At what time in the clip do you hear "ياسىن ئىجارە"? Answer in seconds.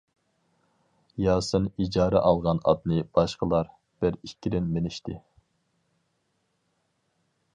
1.23-2.21